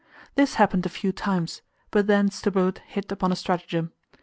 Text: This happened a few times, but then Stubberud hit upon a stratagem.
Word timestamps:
This 0.33 0.55
happened 0.55 0.83
a 0.87 0.89
few 0.89 1.11
times, 1.11 1.61
but 1.91 2.07
then 2.07 2.31
Stubberud 2.31 2.79
hit 2.87 3.11
upon 3.11 3.31
a 3.31 3.35
stratagem. 3.35 3.91